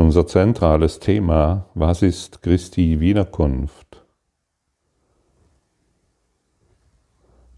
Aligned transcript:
Unser 0.00 0.26
zentrales 0.26 0.98
Thema, 0.98 1.66
was 1.74 2.00
ist 2.00 2.40
Christi 2.40 3.00
Wiederkunft? 3.00 4.02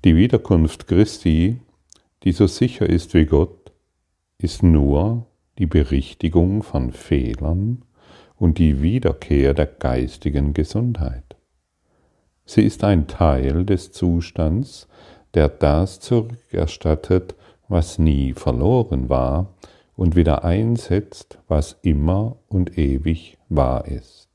Die 0.05 0.17
Wiederkunft 0.17 0.89
Christi, 0.89 1.61
die 2.25 2.33
so 2.33 2.49
sicher 2.49 2.89
ist 2.89 3.15
wie 3.15 3.27
Gott, 3.27 3.71
ist 4.39 4.65
nur 4.65 5.25
die 5.57 5.67
Berichtigung 5.67 6.65
von 6.65 6.91
Fehlern 6.91 7.85
und 8.35 8.59
die 8.59 8.83
Wiederkehr 8.83 9.55
der 9.55 9.67
geistigen 9.67 10.53
Gesundheit. 10.53 11.37
Sie 12.45 12.65
ist 12.65 12.83
ein 12.83 13.07
Teil 13.07 13.65
des 13.65 13.93
Zustands, 13.93 14.89
der 15.35 15.49
das 15.49 16.01
zurückerstattet, 16.01 17.37
was 17.69 18.01
nie 18.01 18.33
verloren 18.33 19.09
war, 19.09 19.55
und 19.97 20.17
wieder 20.17 20.45
einsetzt, 20.45 21.39
was 21.49 21.79
immer 21.83 22.37
und 22.49 22.79
ewig 22.79 23.39
wahr 23.49 23.87
ist. 23.87 24.29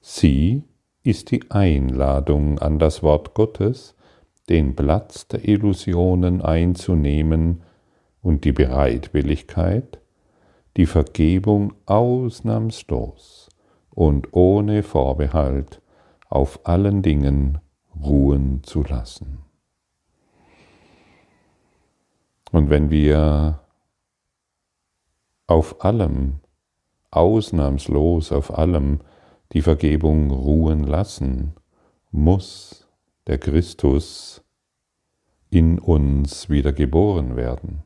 Sie 0.00 0.64
ist 1.02 1.30
die 1.30 1.50
Einladung 1.50 2.58
an 2.58 2.78
das 2.78 3.02
Wort 3.02 3.34
Gottes, 3.34 3.94
den 4.48 4.74
Platz 4.74 5.28
der 5.28 5.46
Illusionen 5.46 6.42
einzunehmen 6.42 7.62
und 8.22 8.44
die 8.44 8.52
Bereitwilligkeit, 8.52 10.00
die 10.76 10.86
Vergebung 10.86 11.74
ausnahmslos 11.86 13.48
und 13.90 14.32
ohne 14.32 14.82
Vorbehalt 14.82 15.80
auf 16.28 16.66
allen 16.66 17.02
Dingen 17.02 17.58
ruhen 18.00 18.62
zu 18.62 18.82
lassen. 18.82 19.38
Und 22.52 22.70
wenn 22.70 22.90
wir 22.90 23.60
auf 25.48 25.82
allem, 25.82 26.34
ausnahmslos 27.10 28.32
auf 28.32 28.56
allem 28.56 29.00
die 29.52 29.62
Vergebung 29.62 30.30
ruhen 30.30 30.84
lassen, 30.84 31.54
muss 32.10 32.86
der 33.26 33.38
Christus 33.38 34.44
in 35.50 35.78
uns 35.78 36.50
wieder 36.50 36.72
geboren 36.72 37.34
werden. 37.34 37.82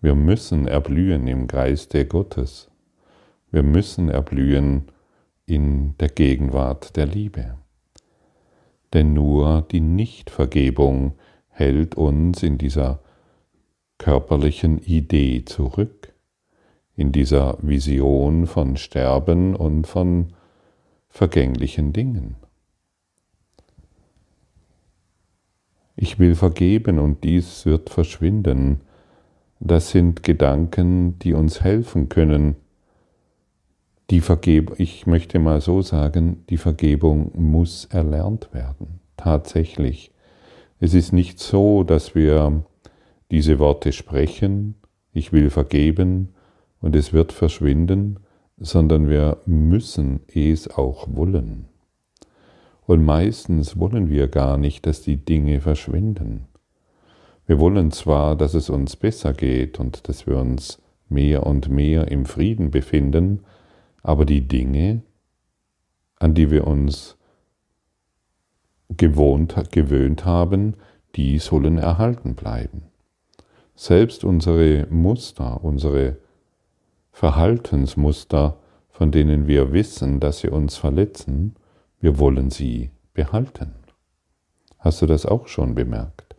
Wir 0.00 0.14
müssen 0.14 0.68
erblühen 0.68 1.26
im 1.26 1.48
Geiste 1.48 2.06
Gottes. 2.06 2.70
Wir 3.50 3.64
müssen 3.64 4.08
erblühen 4.08 4.86
in 5.46 5.96
der 5.98 6.08
Gegenwart 6.08 6.96
der 6.96 7.06
Liebe. 7.06 7.58
Denn 8.92 9.14
nur 9.14 9.62
die 9.62 9.80
Nichtvergebung 9.80 11.14
hält 11.48 11.96
uns 11.96 12.42
in 12.44 12.56
dieser 12.56 13.00
körperlichen 13.98 14.78
Idee 14.78 15.44
zurück 15.44 16.11
in 16.96 17.12
dieser 17.12 17.56
Vision 17.62 18.46
von 18.46 18.76
Sterben 18.76 19.56
und 19.56 19.86
von 19.86 20.34
vergänglichen 21.08 21.92
Dingen. 21.92 22.36
Ich 25.96 26.18
will 26.18 26.34
vergeben 26.34 26.98
und 26.98 27.22
dies 27.24 27.66
wird 27.66 27.90
verschwinden. 27.90 28.80
Das 29.60 29.90
sind 29.90 30.22
Gedanken, 30.22 31.18
die 31.20 31.34
uns 31.34 31.60
helfen 31.60 32.08
können. 32.08 32.56
Die 34.10 34.20
Vergebung, 34.20 34.74
ich 34.78 35.06
möchte 35.06 35.38
mal 35.38 35.60
so 35.60 35.80
sagen, 35.80 36.44
die 36.50 36.56
Vergebung 36.56 37.30
muss 37.34 37.84
erlernt 37.86 38.52
werden. 38.52 39.00
Tatsächlich. 39.16 40.12
Es 40.80 40.94
ist 40.94 41.12
nicht 41.12 41.38
so, 41.38 41.84
dass 41.84 42.14
wir 42.14 42.64
diese 43.30 43.58
Worte 43.58 43.92
sprechen, 43.92 44.74
ich 45.12 45.32
will 45.32 45.48
vergeben, 45.50 46.34
und 46.82 46.94
es 46.94 47.14
wird 47.14 47.32
verschwinden, 47.32 48.18
sondern 48.58 49.08
wir 49.08 49.38
müssen 49.46 50.20
es 50.28 50.68
auch 50.68 51.06
wollen. 51.10 51.68
Und 52.84 53.04
meistens 53.04 53.78
wollen 53.78 54.10
wir 54.10 54.28
gar 54.28 54.58
nicht, 54.58 54.84
dass 54.84 55.00
die 55.00 55.16
Dinge 55.16 55.60
verschwinden. 55.60 56.48
Wir 57.46 57.58
wollen 57.58 57.92
zwar, 57.92 58.36
dass 58.36 58.54
es 58.54 58.68
uns 58.68 58.96
besser 58.96 59.32
geht 59.32 59.80
und 59.80 60.08
dass 60.08 60.26
wir 60.26 60.36
uns 60.36 60.82
mehr 61.08 61.46
und 61.46 61.68
mehr 61.68 62.08
im 62.08 62.26
Frieden 62.26 62.70
befinden, 62.70 63.40
aber 64.02 64.24
die 64.24 64.46
Dinge, 64.46 65.02
an 66.16 66.34
die 66.34 66.50
wir 66.50 66.66
uns 66.66 67.16
gewohnt, 68.96 69.70
gewöhnt 69.70 70.24
haben, 70.24 70.74
die 71.14 71.38
sollen 71.38 71.78
erhalten 71.78 72.34
bleiben. 72.34 72.82
Selbst 73.74 74.24
unsere 74.24 74.86
Muster, 74.90 75.62
unsere 75.64 76.16
Verhaltensmuster, 77.12 78.56
von 78.90 79.12
denen 79.12 79.46
wir 79.46 79.72
wissen, 79.72 80.18
dass 80.18 80.40
sie 80.40 80.48
uns 80.48 80.76
verletzen, 80.76 81.54
wir 82.00 82.18
wollen 82.18 82.50
sie 82.50 82.90
behalten. 83.14 83.74
Hast 84.78 85.02
du 85.02 85.06
das 85.06 85.24
auch 85.24 85.46
schon 85.46 85.74
bemerkt? 85.74 86.34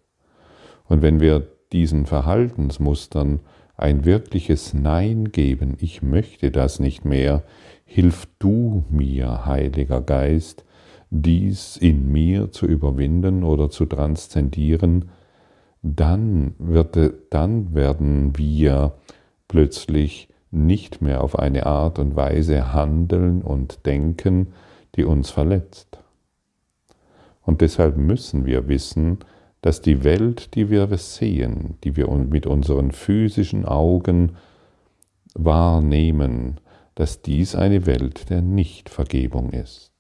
Und 0.86 1.02
wenn 1.02 1.22
wir 1.22 1.48
diesen 1.72 2.06
Verhaltensmustern 2.06 3.40
ein 3.78 4.06
wirkliches 4.06 4.74
Nein 4.74 5.32
geben, 5.32 5.78
ich 5.80 6.02
möchte 6.02 6.52
das 6.52 6.80
nicht 6.80 7.06
mehr, 7.06 7.44
hilf 7.86 8.28
du 8.40 8.84
mir, 8.90 9.46
Heiliger 9.46 10.02
Geist, 10.02 10.66
dies 11.10 11.78
in 11.78 12.12
mir 12.12 12.52
zu 12.52 12.66
überwinden 12.66 13.44
oder 13.44 13.70
zu 13.70 13.86
transzendieren, 13.86 15.12
dann, 15.82 16.56
wird, 16.58 16.98
dann 17.30 17.74
werden 17.74 18.38
wir 18.38 18.96
plötzlich 19.48 20.28
nicht 20.54 21.02
mehr 21.02 21.24
auf 21.24 21.38
eine 21.38 21.66
Art 21.66 22.00
und 22.00 22.16
Weise 22.16 22.74
handeln 22.74 23.42
und 23.42 23.86
denken, 23.86 24.54
die 24.96 25.04
uns 25.04 25.32
verletzt. 25.32 26.00
Und 27.42 27.62
deshalb 27.62 27.98
müssen 27.98 28.46
wir 28.46 28.68
wissen, 28.68 29.20
dass 29.62 29.82
die 29.82 30.04
Welt, 30.04 30.56
die 30.56 30.70
wir 30.70 30.88
sehen, 30.98 31.78
die 31.84 31.96
wir 31.96 32.08
mit 32.10 32.46
unseren 32.46 32.92
physischen 32.92 33.66
Augen 33.66 34.36
wahrnehmen, 35.34 36.60
dass 36.96 37.22
dies 37.22 37.56
eine 37.56 37.86
Welt 37.86 38.30
der 38.30 38.42
Nichtvergebung 38.42 39.52
ist. 39.52 39.92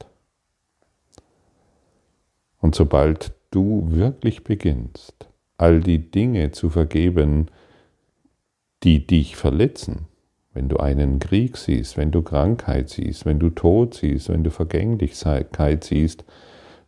Und 2.60 2.76
sobald 2.76 3.34
du 3.52 3.88
wirklich 3.90 4.44
beginnst, 4.44 5.28
all 5.58 5.80
die 5.80 6.12
Dinge 6.12 6.52
zu 6.52 6.70
vergeben, 6.70 7.48
die 8.84 9.08
dich 9.08 9.36
verletzen, 9.36 10.08
wenn 10.54 10.70
du 10.70 10.78
einen 10.78 11.20
Krieg 11.20 11.58
siehst, 11.58 11.98
wenn 11.98 12.12
du 12.12 12.22
Krankheit 12.22 12.90
siehst, 12.90 13.26
wenn 13.26 13.40
du 13.40 13.50
Tod 13.50 13.96
siehst, 13.96 14.30
wenn 14.30 14.44
du 14.44 14.52
Vergänglichkeit 14.52 15.84
siehst, 15.84 16.24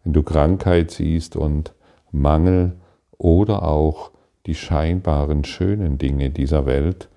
wenn 0.04 0.14
du 0.14 0.24
Krankheit 0.24 0.92
siehst 0.92 1.36
und 1.36 1.74
Mangel 2.12 2.76
oder 3.18 3.64
auch 3.64 4.12
die 4.46 4.56
scheinbaren 4.56 5.44
schönen 5.44 5.98
Dinge 5.98 6.30
dieser 6.30 6.66
Welt, 6.66 7.10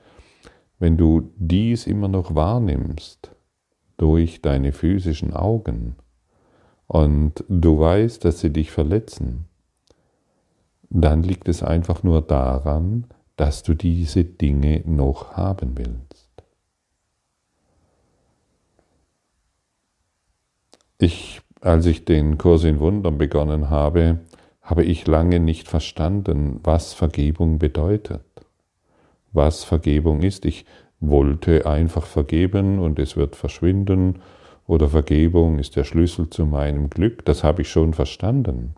wenn 0.78 0.96
du 0.96 1.30
dies 1.36 1.86
immer 1.86 2.08
noch 2.08 2.34
wahrnimmst 2.34 3.34
durch 3.96 4.40
deine 4.40 4.72
physischen 4.72 5.34
Augen 5.34 5.96
und 6.86 7.44
du 7.48 7.78
weißt, 7.78 8.24
dass 8.24 8.40
sie 8.40 8.50
dich 8.50 8.70
verletzen, 8.70 9.44
dann 10.88 11.22
liegt 11.22 11.48
es 11.48 11.62
einfach 11.62 12.02
nur 12.02 12.22
daran, 12.22 13.06
dass 13.36 13.62
du 13.62 13.74
diese 13.74 14.24
Dinge 14.24 14.82
noch 14.86 15.36
haben 15.36 15.76
willst. 15.76 16.07
Ich, 21.00 21.40
als 21.60 21.86
ich 21.86 22.04
den 22.04 22.38
Kurs 22.38 22.64
in 22.64 22.80
Wundern 22.80 23.18
begonnen 23.18 23.70
habe, 23.70 24.18
habe 24.62 24.82
ich 24.82 25.06
lange 25.06 25.38
nicht 25.38 25.68
verstanden, 25.68 26.58
was 26.64 26.92
Vergebung 26.92 27.60
bedeutet, 27.60 28.24
was 29.32 29.62
Vergebung 29.62 30.22
ist. 30.22 30.44
Ich 30.44 30.66
wollte 30.98 31.66
einfach 31.66 32.04
vergeben 32.04 32.80
und 32.80 32.98
es 32.98 33.16
wird 33.16 33.36
verschwinden 33.36 34.20
oder 34.66 34.88
Vergebung 34.88 35.60
ist 35.60 35.76
der 35.76 35.84
Schlüssel 35.84 36.30
zu 36.30 36.44
meinem 36.44 36.90
Glück, 36.90 37.24
das 37.24 37.44
habe 37.44 37.62
ich 37.62 37.70
schon 37.70 37.94
verstanden. 37.94 38.74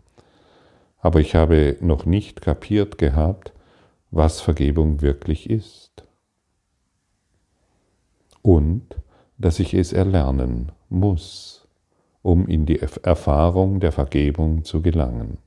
Aber 0.99 1.19
ich 1.19 1.33
habe 1.33 1.77
noch 1.81 2.05
nicht 2.05 2.41
kapiert 2.41 2.99
gehabt, 2.99 3.51
was 4.11 4.41
Vergebung 4.41 5.01
wirklich 5.01 5.49
ist. 5.49 6.03
Und 8.43 8.95
dass 9.39 9.59
ich 9.59 9.73
es 9.73 9.91
erlernen 9.91 10.71
muss 10.87 11.60
um 12.21 12.47
in 12.47 12.65
die 12.65 12.79
Erfahrung 12.79 13.79
der 13.79 13.91
Vergebung 13.91 14.63
zu 14.63 14.81
gelangen. 14.81 15.37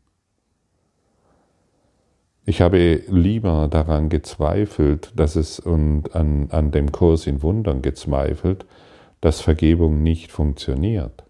Ich 2.46 2.60
habe 2.60 3.02
lieber 3.08 3.68
daran 3.70 4.10
gezweifelt, 4.10 5.12
dass 5.16 5.34
es 5.34 5.58
und 5.58 6.14
an, 6.14 6.48
an 6.50 6.72
dem 6.72 6.92
Kurs 6.92 7.26
in 7.26 7.42
Wundern 7.42 7.80
gezweifelt, 7.80 8.66
dass 9.22 9.40
Vergebung 9.40 10.02
nicht 10.02 10.30
funktioniert, 10.30 11.24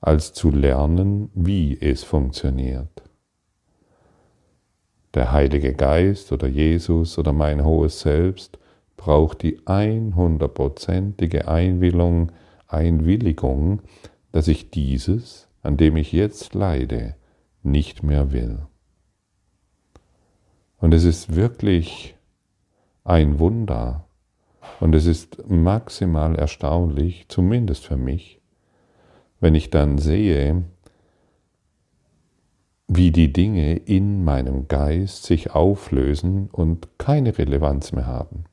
als 0.00 0.34
zu 0.34 0.50
lernen, 0.50 1.30
wie 1.34 1.78
es 1.80 2.04
funktioniert. 2.04 3.02
Der 5.14 5.32
Heilige 5.32 5.72
Geist 5.72 6.32
oder 6.32 6.46
Jesus 6.46 7.18
oder 7.18 7.32
mein 7.32 7.64
hohes 7.64 8.00
Selbst 8.00 8.58
braucht 8.98 9.42
die 9.42 9.60
100%ige 9.60 11.48
Einwilligung, 11.48 12.32
Einwilligung, 12.66 13.80
dass 14.32 14.48
ich 14.48 14.70
dieses, 14.70 15.48
an 15.62 15.76
dem 15.76 15.96
ich 15.96 16.12
jetzt 16.12 16.54
leide, 16.54 17.14
nicht 17.62 18.02
mehr 18.02 18.32
will. 18.32 18.66
Und 20.78 20.94
es 20.94 21.04
ist 21.04 21.34
wirklich 21.34 22.16
ein 23.04 23.38
Wunder 23.38 24.04
und 24.80 24.94
es 24.94 25.06
ist 25.06 25.48
maximal 25.48 26.36
erstaunlich, 26.36 27.26
zumindest 27.28 27.86
für 27.86 27.96
mich, 27.96 28.40
wenn 29.40 29.54
ich 29.54 29.70
dann 29.70 29.98
sehe, 29.98 30.64
wie 32.86 33.10
die 33.10 33.32
Dinge 33.32 33.76
in 33.76 34.24
meinem 34.24 34.66
Geist 34.66 35.24
sich 35.24 35.50
auflösen 35.50 36.48
und 36.50 36.88
keine 36.98 37.36
Relevanz 37.36 37.92
mehr 37.92 38.06
haben, 38.06 38.44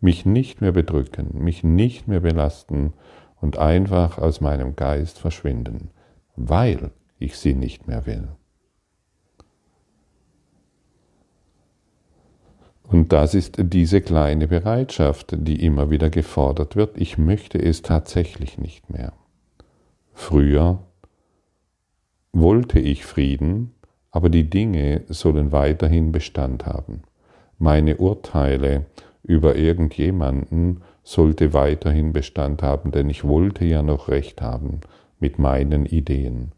mich 0.00 0.24
nicht 0.24 0.60
mehr 0.60 0.72
bedrücken, 0.72 1.42
mich 1.42 1.64
nicht 1.64 2.08
mehr 2.08 2.20
belasten 2.20 2.94
und 3.44 3.58
einfach 3.58 4.16
aus 4.16 4.40
meinem 4.40 4.74
Geist 4.74 5.18
verschwinden, 5.18 5.90
weil 6.34 6.92
ich 7.18 7.36
sie 7.36 7.52
nicht 7.52 7.86
mehr 7.86 8.06
will. 8.06 8.28
Und 12.84 13.12
das 13.12 13.34
ist 13.34 13.56
diese 13.58 14.00
kleine 14.00 14.48
Bereitschaft, 14.48 15.34
die 15.36 15.62
immer 15.62 15.90
wieder 15.90 16.08
gefordert 16.08 16.74
wird. 16.74 16.96
Ich 16.96 17.18
möchte 17.18 17.58
es 17.58 17.82
tatsächlich 17.82 18.56
nicht 18.56 18.88
mehr. 18.88 19.12
Früher 20.14 20.78
wollte 22.32 22.78
ich 22.78 23.04
Frieden, 23.04 23.74
aber 24.10 24.30
die 24.30 24.48
Dinge 24.48 25.02
sollen 25.08 25.52
weiterhin 25.52 26.12
Bestand 26.12 26.64
haben. 26.64 27.02
Meine 27.58 27.98
Urteile 27.98 28.86
über 29.24 29.56
irgendjemanden 29.56 30.82
sollte 31.02 31.52
weiterhin 31.52 32.12
Bestand 32.12 32.62
haben, 32.62 32.92
denn 32.92 33.10
ich 33.10 33.24
wollte 33.24 33.64
ja 33.64 33.82
noch 33.82 34.08
Recht 34.08 34.40
haben 34.40 34.80
mit 35.18 35.38
meinen 35.38 35.86
Ideen. 35.86 36.52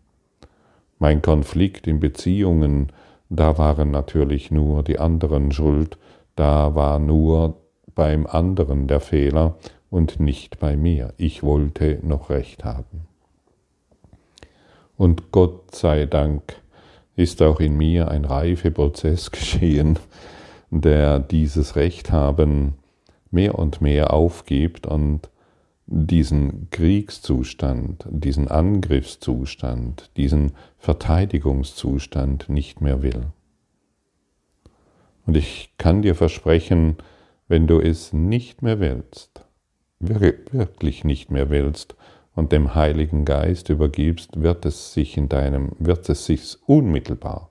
Mein 0.99 1.23
Konflikt 1.23 1.87
in 1.87 2.01
Beziehungen, 2.01 2.93
da 3.29 3.59
waren 3.59 3.91
natürlich 3.91 4.51
nur 4.51 4.83
die 4.83 4.99
anderen 4.99 5.53
schuld, 5.53 5.99
da 6.35 6.75
war 6.75 6.99
nur 6.99 7.57
beim 7.95 8.27
anderen 8.27 8.89
der 8.89 9.01
Fehler 9.01 9.57
und 9.91 10.21
nicht 10.21 10.59
bei 10.59 10.77
mir. 10.77 11.15
Ich 11.17 11.43
wollte 11.43 11.99
noch 12.03 12.31
Recht 12.31 12.65
haben. 12.65 13.07
Und 14.97 15.31
Gott 15.33 15.75
sei 15.75 16.07
Dank 16.07 16.57
ist 17.17 17.43
auch 17.43 17.61
in 17.61 17.77
mir 17.77 18.09
ein 18.09 18.25
Reifeprozess 18.25 19.31
geschehen, 19.33 19.99
der 20.71 21.19
dieses 21.19 21.77
Recht 21.77 22.11
haben 22.11 22.75
mehr 23.31 23.59
und 23.59 23.81
mehr 23.81 24.13
aufgibt 24.13 24.87
und 24.87 25.31
diesen 25.87 26.69
Kriegszustand, 26.71 28.07
diesen 28.11 28.49
Angriffszustand, 28.49 30.11
diesen 30.17 30.53
Verteidigungszustand 30.79 32.49
nicht 32.49 32.81
mehr 32.81 33.03
will. 33.03 33.27
Und 35.27 35.37
ich 35.37 35.71
kann 35.79 36.03
dir 36.03 36.15
versprechen, 36.15 36.97
wenn 37.49 37.67
du 37.67 37.81
es 37.81 38.13
nicht 38.13 38.63
mehr 38.63 38.81
willst, 38.81 39.45
wirklich 40.01 41.05
nicht 41.05 41.31
mehr 41.31 41.51
willst 41.51 41.95
und 42.35 42.53
dem 42.53 42.75
Heiligen 42.75 43.25
Geist 43.25 43.69
übergibst, 43.71 44.41
wird 44.43 44.67
es 44.67 44.93
sich 44.93 45.17
in 45.17 45.29
deinem, 45.29 45.73
wird 45.79 46.09
es 46.09 46.27
sich 46.27 46.57
unmittelbar 46.67 47.51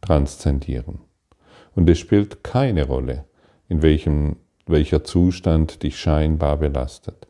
transzendieren. 0.00 1.00
Und 1.74 1.88
es 1.88 1.98
spielt 1.98 2.42
keine 2.42 2.86
Rolle, 2.86 3.24
in 3.68 3.82
welchem, 3.82 4.36
welcher 4.66 5.04
Zustand 5.04 5.82
dich 5.82 5.98
scheinbar 5.98 6.56
belastet. 6.56 7.26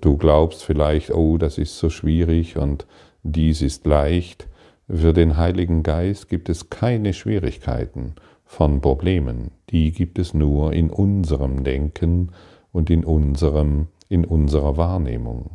Du 0.00 0.16
glaubst 0.16 0.64
vielleicht, 0.64 1.10
oh, 1.10 1.38
das 1.38 1.58
ist 1.58 1.78
so 1.78 1.90
schwierig 1.90 2.56
und 2.56 2.86
dies 3.22 3.62
ist 3.62 3.86
leicht, 3.86 4.48
für 4.88 5.12
den 5.12 5.36
Heiligen 5.36 5.82
Geist 5.82 6.28
gibt 6.28 6.48
es 6.48 6.68
keine 6.68 7.14
Schwierigkeiten 7.14 8.16
von 8.44 8.80
Problemen, 8.80 9.52
die 9.70 9.92
gibt 9.92 10.18
es 10.18 10.34
nur 10.34 10.72
in 10.72 10.90
unserem 10.90 11.62
Denken 11.62 12.32
und 12.72 12.90
in, 12.90 13.04
unserem, 13.04 13.86
in 14.08 14.24
unserer 14.24 14.76
Wahrnehmung. 14.76 15.50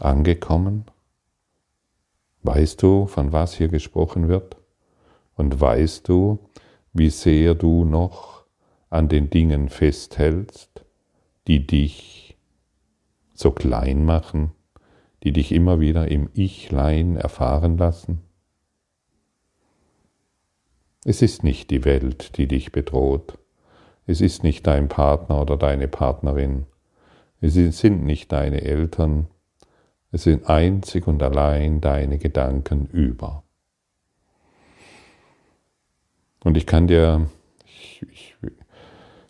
Angekommen? 0.00 0.86
Weißt 2.44 2.82
du, 2.82 3.06
von 3.06 3.32
was 3.32 3.54
hier 3.54 3.68
gesprochen 3.68 4.28
wird? 4.28 4.58
Und 5.34 5.60
weißt 5.60 6.06
du, 6.06 6.38
wie 6.92 7.08
sehr 7.08 7.54
du 7.54 7.86
noch 7.86 8.44
an 8.90 9.08
den 9.08 9.30
Dingen 9.30 9.70
festhältst, 9.70 10.84
die 11.48 11.66
dich 11.66 12.36
so 13.32 13.50
klein 13.50 14.04
machen, 14.04 14.52
die 15.22 15.32
dich 15.32 15.52
immer 15.52 15.80
wieder 15.80 16.08
im 16.08 16.28
Ichlein 16.34 17.16
erfahren 17.16 17.78
lassen? 17.78 18.20
Es 21.06 21.22
ist 21.22 21.44
nicht 21.44 21.70
die 21.70 21.86
Welt, 21.86 22.36
die 22.36 22.46
dich 22.46 22.72
bedroht. 22.72 23.38
Es 24.06 24.20
ist 24.20 24.42
nicht 24.42 24.66
dein 24.66 24.88
Partner 24.88 25.40
oder 25.40 25.56
deine 25.56 25.88
Partnerin. 25.88 26.66
Es 27.40 27.54
sind 27.54 28.04
nicht 28.04 28.32
deine 28.32 28.60
Eltern. 28.60 29.28
Es 30.14 30.22
sind 30.22 30.48
einzig 30.48 31.08
und 31.08 31.24
allein 31.24 31.80
deine 31.80 32.18
Gedanken 32.18 32.86
über. 32.86 33.42
Und 36.44 36.56
ich 36.56 36.66
kann 36.66 36.86
dir, 36.86 37.26
ich, 37.66 38.06
ich, 38.12 38.36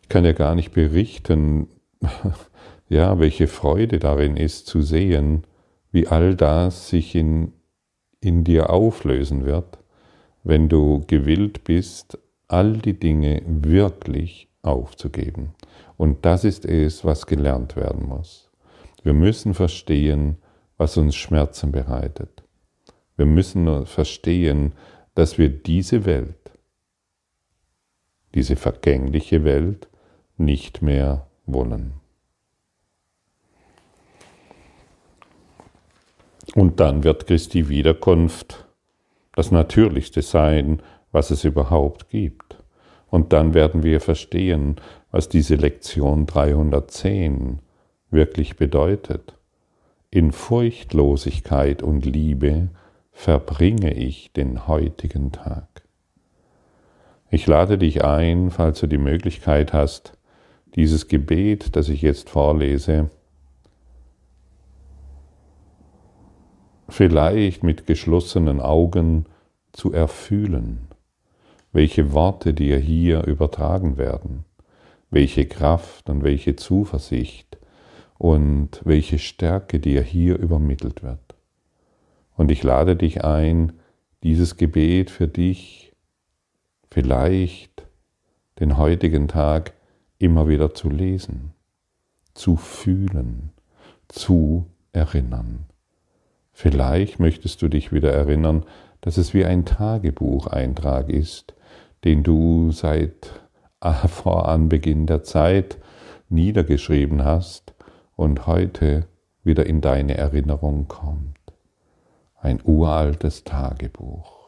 ich 0.02 0.08
kann 0.10 0.24
dir 0.24 0.34
gar 0.34 0.54
nicht 0.54 0.72
berichten, 0.72 1.68
ja, 2.90 3.18
welche 3.18 3.46
Freude 3.46 3.98
darin 3.98 4.36
ist 4.36 4.66
zu 4.66 4.82
sehen, 4.82 5.46
wie 5.90 6.06
all 6.06 6.36
das 6.36 6.90
sich 6.90 7.14
in, 7.14 7.54
in 8.20 8.44
dir 8.44 8.68
auflösen 8.68 9.46
wird, 9.46 9.78
wenn 10.42 10.68
du 10.68 11.02
gewillt 11.06 11.64
bist, 11.64 12.18
all 12.46 12.74
die 12.74 13.00
Dinge 13.00 13.40
wirklich 13.46 14.50
aufzugeben. 14.60 15.54
Und 15.96 16.26
das 16.26 16.44
ist 16.44 16.66
es, 16.66 17.06
was 17.06 17.24
gelernt 17.24 17.74
werden 17.74 18.06
muss. 18.06 18.50
Wir 19.02 19.14
müssen 19.14 19.54
verstehen, 19.54 20.36
was 20.76 20.96
uns 20.96 21.14
Schmerzen 21.14 21.72
bereitet. 21.72 22.42
Wir 23.16 23.26
müssen 23.26 23.86
verstehen, 23.86 24.72
dass 25.14 25.38
wir 25.38 25.48
diese 25.48 26.04
Welt, 26.04 26.52
diese 28.34 28.56
vergängliche 28.56 29.44
Welt, 29.44 29.88
nicht 30.36 30.82
mehr 30.82 31.26
wollen. 31.46 31.94
Und 36.54 36.80
dann 36.80 37.04
wird 37.04 37.26
Christi 37.26 37.68
Wiederkunft 37.68 38.66
das 39.34 39.50
Natürlichste 39.50 40.22
sein, 40.22 40.82
was 41.10 41.30
es 41.30 41.44
überhaupt 41.44 42.08
gibt. 42.08 42.58
Und 43.08 43.32
dann 43.32 43.54
werden 43.54 43.82
wir 43.82 44.00
verstehen, 44.00 44.76
was 45.10 45.28
diese 45.28 45.54
Lektion 45.54 46.26
310 46.26 47.60
wirklich 48.10 48.56
bedeutet. 48.56 49.33
In 50.14 50.30
Furchtlosigkeit 50.30 51.82
und 51.82 52.06
Liebe 52.06 52.68
verbringe 53.10 53.92
ich 53.92 54.32
den 54.32 54.68
heutigen 54.68 55.32
Tag. 55.32 55.82
Ich 57.32 57.48
lade 57.48 57.78
dich 57.78 58.04
ein, 58.04 58.52
falls 58.52 58.78
du 58.78 58.86
die 58.86 58.96
Möglichkeit 58.96 59.72
hast, 59.72 60.16
dieses 60.76 61.08
Gebet, 61.08 61.74
das 61.74 61.88
ich 61.88 62.00
jetzt 62.00 62.30
vorlese, 62.30 63.10
vielleicht 66.88 67.64
mit 67.64 67.88
geschlossenen 67.88 68.60
Augen 68.60 69.26
zu 69.72 69.92
erfühlen, 69.92 70.86
welche 71.72 72.12
Worte 72.12 72.54
dir 72.54 72.78
hier 72.78 73.24
übertragen 73.24 73.96
werden, 73.96 74.44
welche 75.10 75.46
Kraft 75.46 76.08
und 76.08 76.22
welche 76.22 76.54
Zuversicht 76.54 77.58
und 78.24 78.80
welche 78.86 79.18
Stärke 79.18 79.78
dir 79.78 80.00
hier 80.00 80.38
übermittelt 80.38 81.02
wird. 81.02 81.34
Und 82.34 82.50
ich 82.50 82.62
lade 82.62 82.96
dich 82.96 83.22
ein, 83.22 83.74
dieses 84.22 84.56
Gebet 84.56 85.10
für 85.10 85.28
dich 85.28 85.92
vielleicht 86.90 87.86
den 88.60 88.78
heutigen 88.78 89.28
Tag 89.28 89.74
immer 90.16 90.48
wieder 90.48 90.72
zu 90.72 90.88
lesen, 90.88 91.52
zu 92.32 92.56
fühlen, 92.56 93.50
zu 94.08 94.70
erinnern. 94.94 95.66
Vielleicht 96.50 97.20
möchtest 97.20 97.60
du 97.60 97.68
dich 97.68 97.92
wieder 97.92 98.10
erinnern, 98.14 98.64
dass 99.02 99.18
es 99.18 99.34
wie 99.34 99.44
ein 99.44 99.66
Tagebucheintrag 99.66 101.10
ist, 101.10 101.54
den 102.04 102.22
du 102.22 102.70
seit 102.70 103.42
vor 104.08 104.48
Anbeginn 104.48 105.06
der 105.06 105.24
Zeit 105.24 105.76
niedergeschrieben 106.30 107.22
hast 107.22 107.63
und 108.16 108.46
heute 108.46 109.06
wieder 109.42 109.66
in 109.66 109.80
deine 109.80 110.16
Erinnerung 110.16 110.88
kommt. 110.88 111.38
Ein 112.36 112.60
uraltes 112.62 113.44
Tagebuch. 113.44 114.44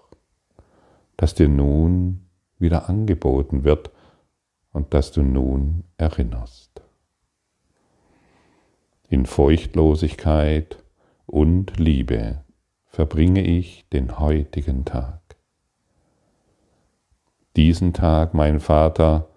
das 1.16 1.35
dir 1.35 1.49
nun 1.49 2.26
wieder 2.58 2.88
angeboten 2.88 3.64
wird 3.64 3.90
und 4.73 4.92
das 4.92 5.12
du 5.12 5.23
nun 5.23 5.85
erinnerst. 5.96 6.82
In 9.08 9.25
Furchtlosigkeit 9.25 10.82
und 11.26 11.78
Liebe 11.78 12.44
verbringe 12.87 13.42
ich 13.42 13.88
den 13.90 14.18
heutigen 14.18 14.85
Tag. 14.85 15.20
Diesen 17.56 17.94
Tag, 17.94 18.35
mein 18.35 18.61
Vater, 18.61 19.28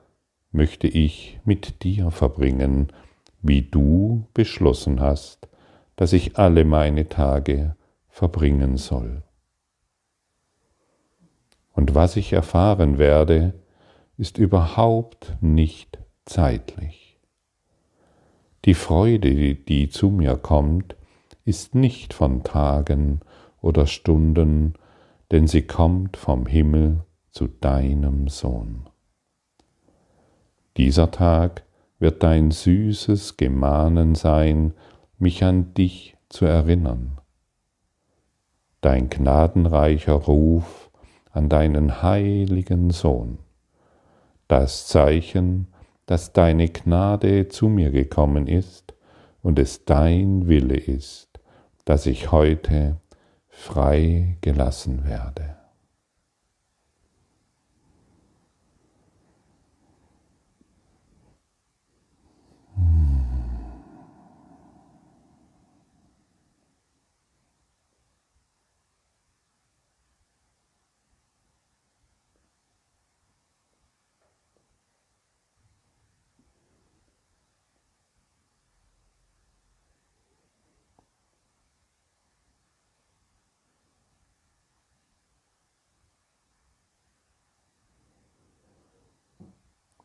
möchte 0.51 0.87
ich 0.87 1.39
mit 1.45 1.83
dir 1.83 2.11
verbringen, 2.11 2.91
wie 3.41 3.61
du 3.61 4.27
beschlossen 4.33 4.99
hast, 4.99 5.47
dass 5.95 6.13
ich 6.13 6.37
alle 6.37 6.65
meine 6.65 7.09
Tage 7.09 7.75
verbringen 8.07 8.77
soll. 8.77 9.23
Und 11.73 11.95
was 11.95 12.15
ich 12.15 12.33
erfahren 12.33 12.97
werde, 12.97 13.53
ist 14.17 14.37
überhaupt 14.37 15.37
nicht 15.39 15.99
zeitlich. 16.25 17.17
Die 18.65 18.73
Freude, 18.73 19.55
die 19.55 19.89
zu 19.89 20.09
mir 20.09 20.35
kommt, 20.35 20.97
ist 21.45 21.75
nicht 21.75 22.13
von 22.13 22.43
Tagen 22.43 23.21
oder 23.61 23.87
Stunden, 23.87 24.73
denn 25.31 25.47
sie 25.47 25.61
kommt 25.61 26.17
vom 26.17 26.45
Himmel 26.45 27.05
zu 27.31 27.47
deinem 27.47 28.27
Sohn. 28.27 28.89
Dieser 30.75 31.11
Tag 31.11 31.63
wird 31.99 32.23
dein 32.23 32.51
süßes 32.51 33.37
Gemahnen 33.37 34.15
sein, 34.15 34.73
mich 35.17 35.43
an 35.43 35.73
dich 35.73 36.15
zu 36.29 36.45
erinnern. 36.45 37.19
Dein 38.81 39.09
gnadenreicher 39.09 40.13
Ruf 40.13 40.89
an 41.31 41.49
deinen 41.49 42.01
heiligen 42.01 42.91
Sohn 42.91 43.39
das 44.49 44.87
Zeichen, 44.87 45.67
dass 46.05 46.33
deine 46.33 46.67
Gnade 46.67 47.47
zu 47.47 47.69
mir 47.69 47.91
gekommen 47.91 48.47
ist 48.47 48.93
und 49.41 49.59
es 49.59 49.85
dein 49.85 50.49
Wille 50.49 50.75
ist, 50.75 51.39
dass 51.85 52.07
ich 52.07 52.31
heute 52.31 52.97
frei 53.47 54.37
gelassen 54.41 55.05
werde. 55.05 55.58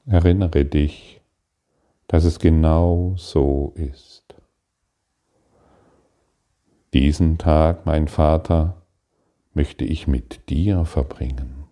Erinnere 0.06 0.64
dich, 0.64 1.20
dass 2.14 2.22
es 2.22 2.38
genau 2.38 3.14
so 3.16 3.72
ist. 3.74 4.36
Diesen 6.92 7.38
Tag, 7.38 7.86
mein 7.86 8.06
Vater, 8.06 8.80
möchte 9.52 9.84
ich 9.84 10.06
mit 10.06 10.48
dir 10.48 10.84
verbringen. 10.84 11.64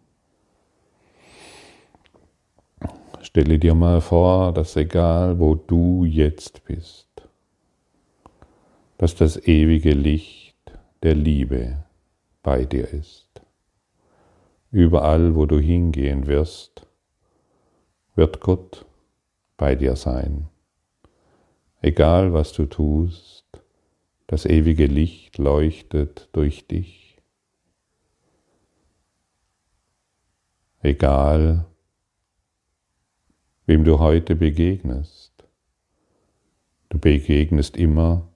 Stelle 3.21 3.61
dir 3.61 3.77
mal 3.77 4.01
vor, 4.01 4.53
dass 4.53 4.75
egal 4.75 5.39
wo 5.39 5.55
du 5.55 6.05
jetzt 6.05 6.65
bist, 6.65 7.09
dass 8.99 9.15
das 9.15 9.47
ewige 9.47 9.93
Licht 9.93 10.57
der 11.05 11.15
Liebe 11.15 11.85
bei 12.43 12.65
dir 12.65 12.93
ist. 12.93 13.31
Überall, 14.73 15.37
wo 15.37 15.47
du 15.47 15.61
hingehen 15.61 16.27
wirst, 16.27 16.85
wird 18.17 18.41
Gott 18.41 18.87
bei 19.57 19.75
dir 19.75 19.97
sein. 19.97 20.49
Egal 21.81 22.33
was 22.33 22.53
du 22.53 22.67
tust, 22.67 23.45
das 24.27 24.47
ewige 24.47 24.87
Licht 24.87 25.39
leuchtet 25.39 26.29
durch 26.33 26.67
dich. 26.67 27.21
Egal, 30.81 31.67
wem 33.67 33.85
du 33.85 33.99
heute 33.99 34.35
begegnest, 34.35 35.33
du 36.89 36.99
begegnest 36.99 37.77
immer 37.77 38.29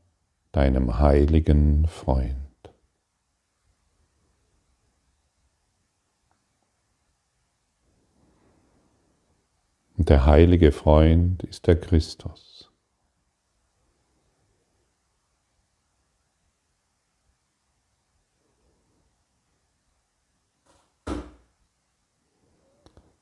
deinem 0.53 0.99
heiligen 0.99 1.87
Freund. 1.89 2.46
Und 9.97 10.11
der 10.11 10.27
heilige 10.27 10.73
Freund 10.73 11.43
ist 11.43 11.67
der 11.67 11.81
Christus. 11.81 12.71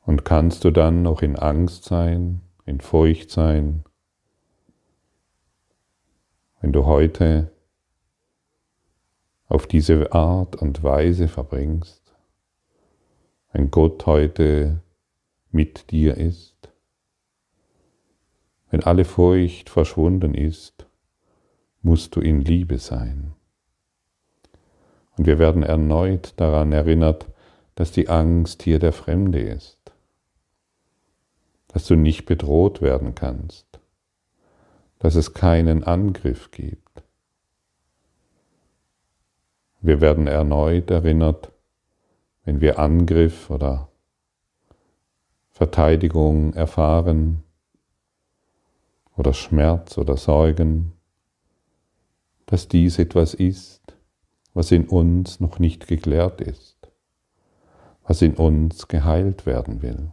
Und 0.05 0.25
kannst 0.25 0.65
du 0.65 0.71
dann 0.71 1.03
noch 1.03 1.23
in 1.23 1.37
Angst 1.37 1.85
sein, 1.85 2.43
in 2.67 2.81
Furcht 2.81 3.31
sein, 3.31 3.85
wenn 6.61 6.73
du 6.73 6.85
heute 6.85 7.53
auf 9.49 9.67
diese 9.67 10.13
Art 10.13 10.57
und 10.57 10.83
Weise 10.83 11.29
verbringst, 11.29 12.15
wenn 13.53 13.71
Gott 13.71 14.05
heute 14.07 14.84
mit 15.55 15.91
dir 15.91 16.17
ist? 16.17 16.55
Wenn 18.71 18.83
alle 18.83 19.05
Furcht 19.05 19.71
verschwunden 19.71 20.35
ist, 20.35 20.87
musst 21.83 22.17
du 22.17 22.21
in 22.21 22.41
Liebe 22.41 22.79
sein. 22.79 23.33
Und 25.17 25.27
wir 25.27 25.39
werden 25.39 25.63
erneut 25.63 26.35
daran 26.39 26.73
erinnert, 26.73 27.29
dass 27.77 27.93
die 27.93 28.09
Angst 28.09 28.63
hier 28.65 28.81
der 28.81 28.93
Fremde 28.93 29.41
ist, 29.41 29.79
dass 31.69 31.87
du 31.87 31.95
nicht 31.95 32.27
bedroht 32.27 32.83
werden 32.83 33.15
kannst, 33.15 33.79
dass 34.99 35.15
es 35.15 35.35
keinen 35.35 35.85
Angriff 35.85 36.51
gibt. 36.51 37.05
Wir 39.81 40.01
werden 40.01 40.27
erneut 40.27 40.91
erinnert, 40.91 41.53
wenn 42.45 42.61
wir 42.61 42.79
Angriff 42.79 43.51
oder 43.51 43.89
Verteidigung 45.55 46.53
erfahren, 46.55 47.45
oder 49.17 49.33
Schmerz 49.33 49.97
oder 49.99 50.17
Sorgen, 50.17 50.93
dass 52.47 52.69
dies 52.69 52.99
etwas 52.99 53.35
ist, 53.35 53.97
was 54.53 54.73
in 54.73 54.89
uns 54.89 55.41
noch 55.41 55.59
nicht 55.59 55.87
geklärt 55.87 56.41
ist, 56.41 56.77
was 58.03 58.23
in 58.23 58.35
uns 58.35 58.89
geheilt 58.89 59.47
werden 59.47 59.83
will. 59.83 60.13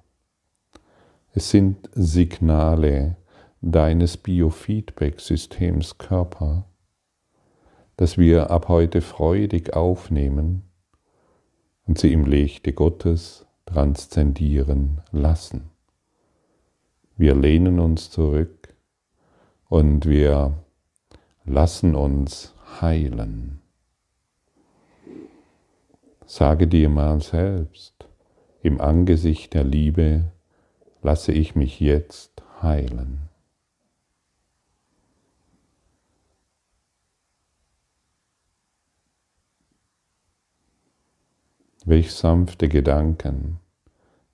Es 1.34 1.50
sind 1.50 1.90
Signale 1.94 3.18
deines 3.62 4.18
Biofeedback-Systems 4.18 5.98
Körper, 5.98 6.66
das 7.98 8.18
wir 8.18 8.52
ab 8.52 8.68
heute 8.68 9.02
freudig 9.02 9.74
aufnehmen 9.74 10.70
und 11.88 11.98
sie 11.98 12.14
im 12.14 12.26
Lichte 12.26 12.74
Gottes 12.74 13.46
transzendieren 13.72 15.02
lassen. 15.12 15.70
Wir 17.16 17.36
lehnen 17.36 17.80
uns 17.80 18.10
zurück 18.10 18.76
und 19.70 20.06
wir 20.06 20.54
lassen 21.46 21.96
uns 21.96 22.54
heilen. 22.82 23.62
Sage 26.26 26.68
dir 26.68 26.90
mal 26.90 27.22
selbst, 27.22 28.08
im 28.62 28.82
Angesicht 28.82 29.54
der 29.54 29.64
Liebe 29.64 30.32
lasse 31.02 31.32
ich 31.32 31.56
mich 31.56 31.80
jetzt 31.80 32.44
heilen. 32.62 33.31
Welch 41.84 42.12
sanfte 42.14 42.70
Gedanken, 42.70 43.60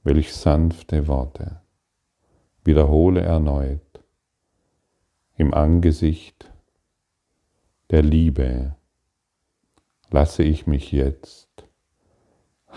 welch 0.04 0.34
sanfte 0.34 1.08
Worte. 1.08 1.62
Wiederhole 2.66 3.22
erneut 3.22 3.82
im 5.38 5.54
Angesicht 5.54 6.51
der 7.89 8.01
Liebe 8.01 8.75
lasse 10.10 10.44
ich 10.44 10.68
mich 10.68 10.92
jetzt 10.92 11.48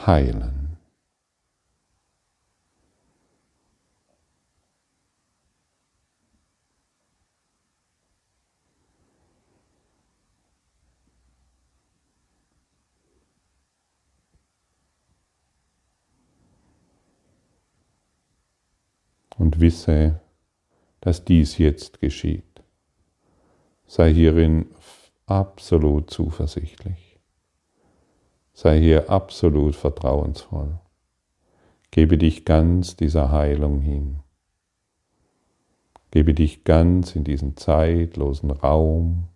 heilen. 0.06 0.69
Und 19.40 19.58
wisse, 19.58 20.20
dass 21.00 21.24
dies 21.24 21.56
jetzt 21.56 21.98
geschieht. 22.00 22.62
Sei 23.86 24.12
hierin 24.12 24.66
absolut 25.24 26.10
zuversichtlich. 26.10 27.18
Sei 28.52 28.78
hier 28.78 29.08
absolut 29.08 29.74
vertrauensvoll. 29.74 30.78
Gebe 31.90 32.18
dich 32.18 32.44
ganz 32.44 32.96
dieser 32.96 33.32
Heilung 33.32 33.80
hin. 33.80 34.20
Gebe 36.10 36.34
dich 36.34 36.64
ganz 36.64 37.16
in 37.16 37.24
diesen 37.24 37.56
zeitlosen 37.56 38.50
Raum, 38.50 39.28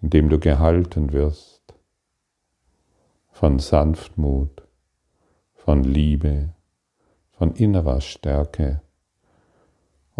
in 0.00 0.10
dem 0.10 0.28
du 0.28 0.38
gehalten 0.38 1.12
wirst 1.12 1.74
von 3.32 3.58
Sanftmut, 3.58 4.62
von 5.54 5.82
Liebe, 5.82 6.54
von 7.32 7.52
innerer 7.56 8.00
Stärke 8.00 8.82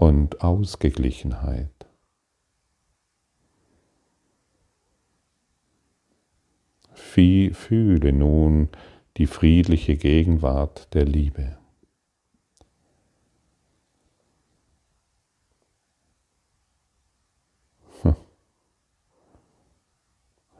und 0.00 0.40
Ausgeglichenheit. 0.40 1.86
Fühle 6.94 8.12
nun 8.14 8.70
die 9.18 9.26
friedliche 9.26 9.98
Gegenwart 9.98 10.94
der 10.94 11.04
Liebe. 11.04 11.58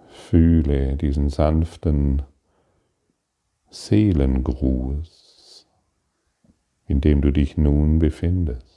Fühle 0.09 0.99
diesen 0.99 1.31
sanften 1.31 2.25
Seelengruß, 3.71 5.67
in 6.85 7.01
dem 7.01 7.23
du 7.23 7.31
dich 7.31 7.57
nun 7.57 8.01
befindest. 8.01 8.70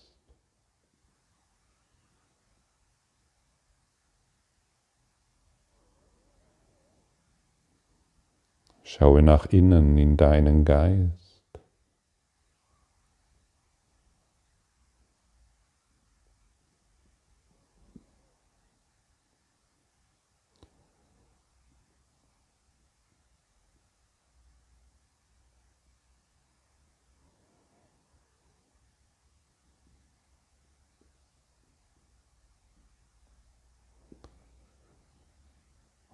Schaue 8.96 9.24
nach 9.24 9.48
innen 9.48 9.98
in 9.98 10.18
deinen 10.18 10.66
Geist. 10.66 11.23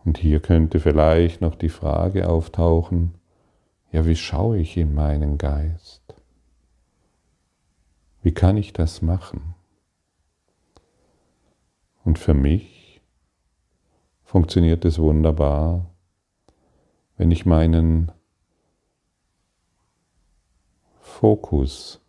Und 0.09 0.17
hier 0.17 0.39
könnte 0.39 0.79
vielleicht 0.79 1.39
noch 1.39 1.53
die 1.53 1.69
Frage 1.69 2.29
auftauchen, 2.29 3.13
ja, 3.91 4.07
wie 4.07 4.15
schaue 4.15 4.57
ich 4.57 4.75
in 4.75 4.95
meinen 4.95 5.37
Geist? 5.37 6.01
Wie 8.23 8.33
kann 8.33 8.57
ich 8.57 8.73
das 8.73 9.03
machen? 9.03 9.53
Und 12.03 12.17
für 12.17 12.33
mich 12.33 13.01
funktioniert 14.24 14.83
es 14.83 14.98
wunderbar, 14.98 15.85
wenn 17.17 17.29
ich 17.29 17.45
meinen 17.45 18.11
Fokus 21.01 22.01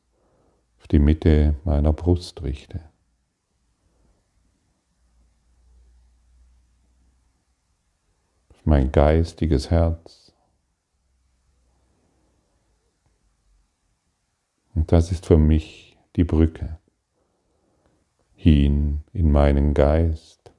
auf 0.79 0.89
die 0.89 1.01
Mitte 1.01 1.55
meiner 1.65 1.93
Brust 1.93 2.43
richte. 2.45 2.81
Mein 8.65 8.93
geistiges 8.93 9.71
Herz. 9.71 10.33
Und 14.75 14.93
das 14.93 15.13
ist 15.13 15.27
für 15.27 15.39
mich 15.39 15.99
die 16.17 16.25
Brücke 16.25 16.79
hin 18.35 19.03
in 19.13 19.31
meinen 19.31 19.75
Geist. 19.75 20.53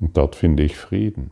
Und 0.00 0.16
dort 0.16 0.36
finde 0.36 0.62
ich 0.62 0.76
Frieden. 0.76 1.30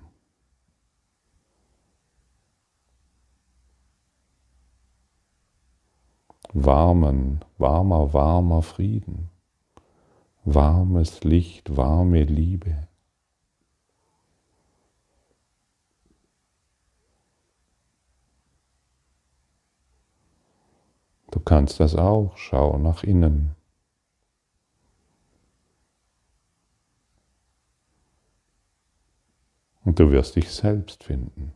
Warmen, 6.55 7.45
warmer, 7.59 8.13
warmer 8.13 8.63
Frieden 8.63 9.32
warmes 10.45 11.23
Licht, 11.25 11.77
warme 11.77 12.25
Liebe. 12.25 12.89
Du 21.31 21.41
kannst 21.41 21.81
das 21.81 21.97
auch, 21.97 22.37
schau 22.37 22.79
nach 22.79 23.05
innen. 23.05 23.55
Und 29.85 29.99
du 29.99 30.11
wirst 30.11 30.37
dich 30.37 30.51
selbst 30.51 31.05
finden. 31.05 31.53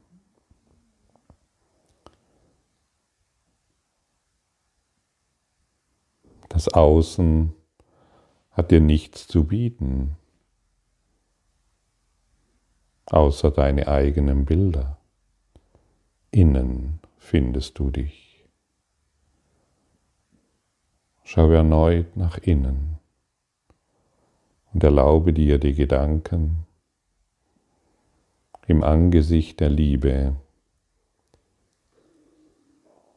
Das 6.48 6.68
Außen 6.68 7.55
hat 8.56 8.70
dir 8.70 8.80
nichts 8.80 9.28
zu 9.28 9.44
bieten, 9.44 10.16
außer 13.04 13.50
deine 13.50 13.86
eigenen 13.86 14.46
Bilder. 14.46 14.96
Innen 16.30 17.00
findest 17.18 17.78
du 17.78 17.90
dich. 17.90 18.46
Schau 21.22 21.50
erneut 21.50 22.16
nach 22.16 22.38
innen 22.38 22.98
und 24.72 24.82
erlaube 24.82 25.34
dir 25.34 25.58
die 25.58 25.74
Gedanken 25.74 26.66
im 28.66 28.82
Angesicht 28.82 29.60
der 29.60 29.68
Liebe 29.68 30.34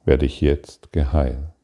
werde 0.04 0.26
ich 0.26 0.42
jetzt 0.42 0.92
geheilt. 0.92 1.59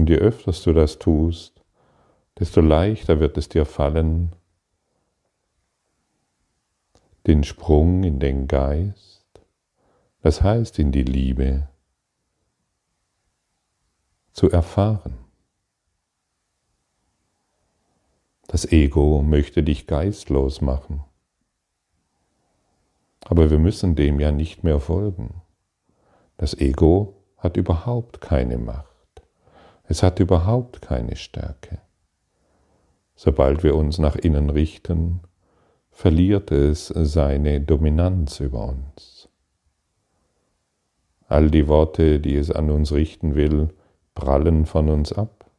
Und 0.00 0.08
je 0.08 0.16
öfter 0.16 0.52
du 0.52 0.72
das 0.72 0.98
tust, 0.98 1.62
desto 2.38 2.62
leichter 2.62 3.20
wird 3.20 3.36
es 3.36 3.50
dir 3.50 3.66
fallen, 3.66 4.34
den 7.26 7.44
Sprung 7.44 8.02
in 8.02 8.18
den 8.18 8.48
Geist, 8.48 9.26
das 10.22 10.40
heißt 10.40 10.78
in 10.78 10.90
die 10.90 11.02
Liebe, 11.02 11.68
zu 14.32 14.50
erfahren. 14.50 15.18
Das 18.46 18.64
Ego 18.72 19.20
möchte 19.20 19.62
dich 19.62 19.86
geistlos 19.86 20.62
machen. 20.62 21.04
Aber 23.26 23.50
wir 23.50 23.58
müssen 23.58 23.96
dem 23.96 24.18
ja 24.18 24.32
nicht 24.32 24.64
mehr 24.64 24.80
folgen. 24.80 25.42
Das 26.38 26.54
Ego 26.54 27.22
hat 27.36 27.58
überhaupt 27.58 28.22
keine 28.22 28.56
Macht. 28.56 28.89
Es 29.90 30.04
hat 30.04 30.20
überhaupt 30.20 30.82
keine 30.82 31.16
Stärke. 31.16 31.80
Sobald 33.16 33.64
wir 33.64 33.74
uns 33.74 33.98
nach 33.98 34.14
innen 34.14 34.48
richten, 34.48 35.18
verliert 35.90 36.52
es 36.52 36.86
seine 36.86 37.60
Dominanz 37.60 38.38
über 38.38 38.68
uns. 38.68 39.28
All 41.26 41.50
die 41.50 41.66
Worte, 41.66 42.20
die 42.20 42.36
es 42.36 42.52
an 42.52 42.70
uns 42.70 42.92
richten 42.92 43.34
will, 43.34 43.74
prallen 44.14 44.64
von 44.64 44.88
uns 44.90 45.12
ab. 45.12 45.50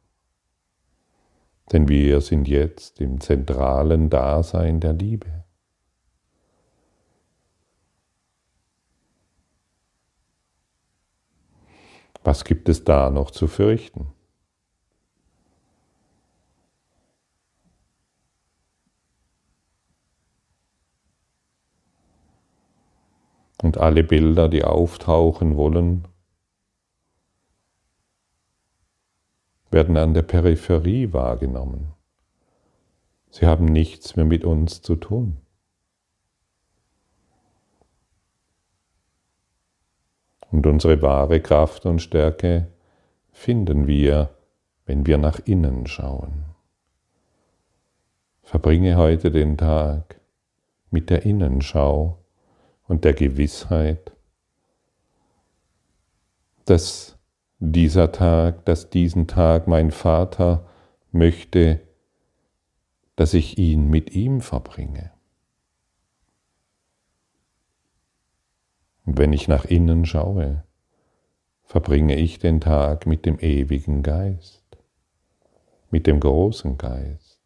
Denn 1.70 1.88
wir 1.88 2.22
sind 2.22 2.48
jetzt 2.48 3.02
im 3.02 3.20
zentralen 3.20 4.08
Dasein 4.08 4.80
der 4.80 4.94
Liebe. 4.94 5.44
Was 12.24 12.44
gibt 12.44 12.70
es 12.70 12.82
da 12.82 13.10
noch 13.10 13.30
zu 13.30 13.46
fürchten? 13.46 14.06
und 23.62 23.78
alle 23.78 24.02
Bilder, 24.02 24.48
die 24.48 24.64
auftauchen 24.64 25.56
wollen, 25.56 26.08
werden 29.70 29.96
an 29.96 30.12
der 30.12 30.22
Peripherie 30.22 31.12
wahrgenommen. 31.12 31.92
Sie 33.30 33.46
haben 33.46 33.64
nichts 33.64 34.16
mehr 34.16 34.26
mit 34.26 34.44
uns 34.44 34.82
zu 34.82 34.96
tun. 34.96 35.38
Und 40.50 40.66
unsere 40.66 41.00
wahre 41.00 41.40
Kraft 41.40 41.86
und 41.86 42.02
Stärke 42.02 42.68
finden 43.30 43.86
wir, 43.86 44.36
wenn 44.84 45.06
wir 45.06 45.16
nach 45.16 45.38
innen 45.46 45.86
schauen. 45.86 46.44
Verbringe 48.42 48.96
heute 48.96 49.30
den 49.30 49.56
Tag 49.56 50.20
mit 50.90 51.08
der 51.08 51.24
Innenschau 51.24 52.21
und 52.92 53.06
der 53.06 53.14
Gewissheit, 53.14 54.12
dass 56.66 57.18
dieser 57.58 58.12
Tag, 58.12 58.66
dass 58.66 58.90
diesen 58.90 59.26
Tag 59.26 59.66
mein 59.66 59.90
Vater 59.90 60.68
möchte, 61.10 61.80
dass 63.16 63.32
ich 63.32 63.56
ihn 63.56 63.88
mit 63.88 64.10
ihm 64.10 64.42
verbringe. 64.42 65.10
Und 69.06 69.16
wenn 69.16 69.32
ich 69.32 69.48
nach 69.48 69.64
innen 69.64 70.04
schaue, 70.04 70.62
verbringe 71.64 72.16
ich 72.16 72.40
den 72.40 72.60
Tag 72.60 73.06
mit 73.06 73.24
dem 73.24 73.38
ewigen 73.38 74.02
Geist, 74.02 74.76
mit 75.90 76.06
dem 76.06 76.20
großen 76.20 76.76
Geist. 76.76 77.40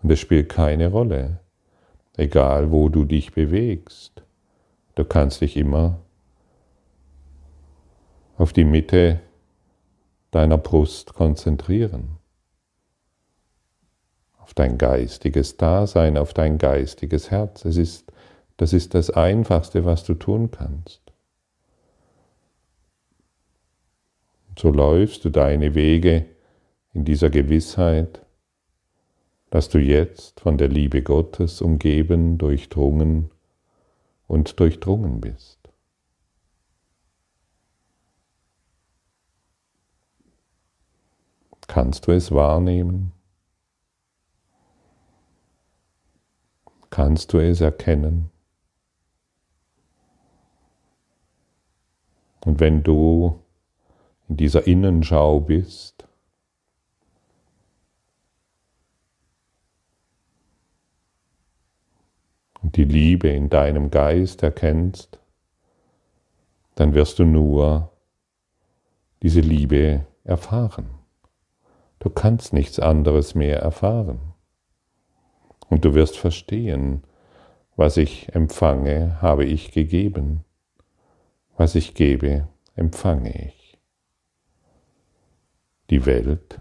Und 0.00 0.12
es 0.12 0.20
spielt 0.20 0.48
keine 0.48 0.92
Rolle, 0.92 1.40
egal 2.16 2.70
wo 2.70 2.88
du 2.88 3.04
dich 3.04 3.32
bewegst. 3.32 4.22
Du 4.98 5.04
kannst 5.04 5.42
dich 5.42 5.56
immer 5.56 6.00
auf 8.36 8.52
die 8.52 8.64
Mitte 8.64 9.20
deiner 10.32 10.58
Brust 10.58 11.14
konzentrieren, 11.14 12.18
auf 14.38 14.54
dein 14.54 14.76
geistiges 14.76 15.56
Dasein, 15.56 16.18
auf 16.18 16.34
dein 16.34 16.58
geistiges 16.58 17.30
Herz. 17.30 17.64
Es 17.64 17.76
ist, 17.76 18.12
das 18.56 18.72
ist 18.72 18.92
das 18.94 19.08
Einfachste, 19.10 19.84
was 19.84 20.02
du 20.02 20.14
tun 20.14 20.50
kannst. 20.50 21.00
So 24.58 24.72
läufst 24.72 25.24
du 25.24 25.30
deine 25.30 25.76
Wege 25.76 26.26
in 26.92 27.04
dieser 27.04 27.30
Gewissheit, 27.30 28.26
dass 29.50 29.68
du 29.68 29.78
jetzt 29.78 30.40
von 30.40 30.58
der 30.58 30.66
Liebe 30.66 31.02
Gottes 31.02 31.62
umgeben, 31.62 32.36
durchdrungen 32.36 33.30
und 34.28 34.60
durchdrungen 34.60 35.20
bist. 35.20 35.58
Kannst 41.66 42.06
du 42.06 42.12
es 42.12 42.32
wahrnehmen? 42.32 43.12
Kannst 46.88 47.32
du 47.32 47.38
es 47.38 47.60
erkennen? 47.60 48.30
Und 52.44 52.60
wenn 52.60 52.82
du 52.82 53.42
in 54.28 54.38
dieser 54.38 54.66
Innenschau 54.66 55.40
bist, 55.40 56.07
die 62.74 62.84
Liebe 62.84 63.28
in 63.28 63.48
deinem 63.48 63.90
Geist 63.90 64.42
erkennst, 64.42 65.18
dann 66.74 66.94
wirst 66.94 67.18
du 67.18 67.24
nur 67.24 67.90
diese 69.22 69.40
Liebe 69.40 70.06
erfahren. 70.24 70.90
Du 71.98 72.10
kannst 72.10 72.52
nichts 72.52 72.78
anderes 72.78 73.34
mehr 73.34 73.58
erfahren. 73.58 74.20
Und 75.68 75.84
du 75.84 75.94
wirst 75.94 76.16
verstehen, 76.16 77.02
was 77.76 77.96
ich 77.96 78.34
empfange, 78.34 79.20
habe 79.20 79.44
ich 79.44 79.72
gegeben. 79.72 80.44
Was 81.56 81.74
ich 81.74 81.94
gebe, 81.94 82.48
empfange 82.76 83.46
ich. 83.46 83.78
Die 85.90 86.06
Welt 86.06 86.60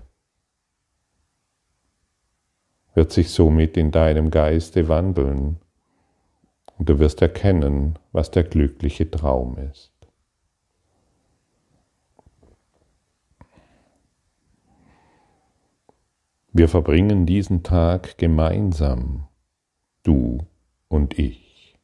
wird 2.95 3.11
sich 3.11 3.29
somit 3.29 3.77
in 3.77 3.91
deinem 3.91 4.31
Geiste 4.31 4.89
wandeln 4.89 5.59
und 6.77 6.89
du 6.89 6.99
wirst 6.99 7.21
erkennen, 7.21 7.97
was 8.11 8.31
der 8.31 8.43
glückliche 8.43 9.09
Traum 9.09 9.57
ist. 9.57 9.91
Wir 16.53 16.67
verbringen 16.67 17.25
diesen 17.25 17.61
Tag 17.61 18.17
gemeinsam, 18.17 19.27
du 20.01 20.39
und 20.87 21.19
ich. 21.19 21.77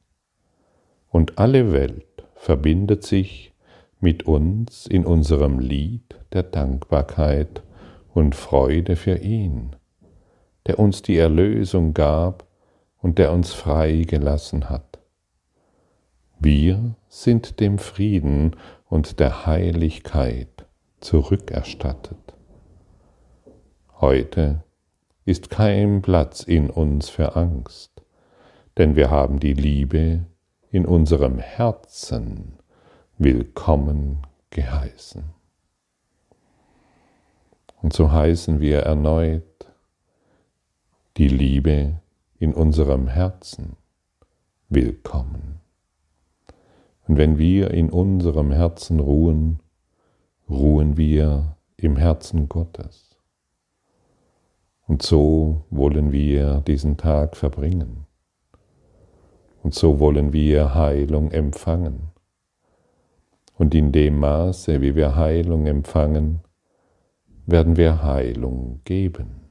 Und 1.09 1.37
alle 1.37 1.71
Welt 1.71 2.23
verbindet 2.33 3.03
sich 3.03 3.53
mit 3.99 4.23
uns 4.23 4.87
in 4.87 5.05
unserem 5.05 5.59
Lied 5.59 6.15
der 6.33 6.41
Dankbarkeit 6.43 7.61
und 8.13 8.33
Freude 8.35 8.95
für 8.95 9.17
ihn, 9.17 9.75
der 10.65 10.79
uns 10.79 11.03
die 11.03 11.17
Erlösung 11.17 11.93
gab 11.93 12.47
und 13.03 13.19
der 13.19 13.33
uns 13.33 13.53
frei 13.53 14.05
gelassen 14.07 14.69
hat. 14.69 14.99
Wir 16.39 16.95
sind 17.09 17.59
dem 17.59 17.77
Frieden 17.77 18.55
und 18.89 19.19
der 19.19 19.45
Heiligkeit 19.45 20.65
zurückerstattet. 21.01 22.33
Heute 23.99 24.63
ist 25.25 25.49
kein 25.49 26.01
Platz 26.01 26.43
in 26.43 26.69
uns 26.69 27.09
für 27.09 27.35
Angst, 27.35 27.91
denn 28.77 28.95
wir 28.95 29.11
haben 29.11 29.39
die 29.39 29.53
Liebe 29.53 30.25
in 30.71 30.85
unserem 30.85 31.39
Herzen 31.39 32.53
willkommen 33.17 34.19
geheißen. 34.49 35.25
Und 37.81 37.91
so 37.91 38.13
heißen 38.13 38.61
wir 38.61 38.79
erneut 38.79 39.43
die 41.17 41.27
Liebe 41.27 41.99
in 42.43 42.53
unserem 42.53 43.07
Herzen 43.07 43.77
willkommen. 44.67 45.61
Und 47.07 47.15
wenn 47.15 47.37
wir 47.37 47.71
in 47.71 47.89
unserem 47.89 48.51
Herzen 48.51 48.99
ruhen, 48.99 49.61
ruhen 50.49 50.97
wir 50.97 51.55
im 51.77 51.95
Herzen 51.95 52.49
Gottes. 52.49 53.15
Und 54.87 55.03
so 55.03 55.63
wollen 55.69 56.11
wir 56.11 56.59
diesen 56.67 56.97
Tag 56.97 57.37
verbringen. 57.37 58.07
Und 59.61 59.73
so 59.73 60.01
wollen 60.01 60.33
wir 60.33 60.75
Heilung 60.75 61.31
empfangen. 61.31 62.09
Und 63.53 63.73
in 63.73 63.93
dem 63.93 64.19
Maße, 64.19 64.81
wie 64.81 64.95
wir 64.95 65.15
Heilung 65.15 65.65
empfangen, 65.65 66.41
werden 67.45 67.77
wir 67.77 68.03
Heilung 68.03 68.81
geben. 68.83 69.42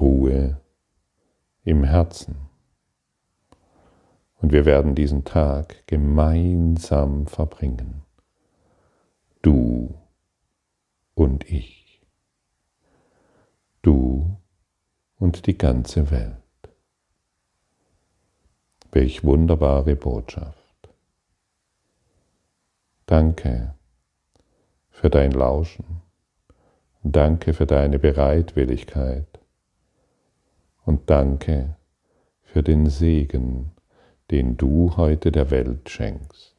Ruhe 0.00 0.60
im 1.64 1.84
Herzen. 1.84 2.36
Und 4.40 4.52
wir 4.52 4.64
werden 4.64 4.94
diesen 4.94 5.24
Tag 5.24 5.86
gemeinsam 5.86 7.26
verbringen. 7.26 8.02
Du 9.42 9.94
und 11.14 11.50
ich. 11.50 12.06
Du 13.82 14.36
und 15.18 15.46
die 15.46 15.58
ganze 15.58 16.10
Welt. 16.10 16.36
Welch 18.92 19.24
wunderbare 19.24 19.96
Botschaft. 19.96 20.58
Danke 23.06 23.74
für 24.90 25.10
dein 25.10 25.32
Lauschen. 25.32 26.02
Danke 27.02 27.52
für 27.52 27.66
deine 27.66 27.98
Bereitwilligkeit 27.98 29.37
und 30.88 31.10
danke 31.10 31.76
für 32.40 32.62
den 32.62 32.86
Segen, 32.86 33.72
den 34.30 34.56
du 34.56 34.96
heute 34.96 35.30
der 35.30 35.50
Welt 35.50 35.90
schenkst. 35.90 36.56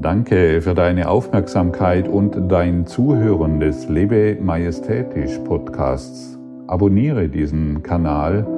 Danke 0.00 0.60
für 0.60 0.74
deine 0.74 1.08
Aufmerksamkeit 1.08 2.06
und 2.06 2.52
dein 2.52 2.86
Zuhören 2.86 3.60
des 3.60 3.88
Lebe 3.88 4.36
Majestätisch 4.40 5.38
Podcasts. 5.38 6.38
Abonniere 6.66 7.30
diesen 7.30 7.82
Kanal 7.82 8.57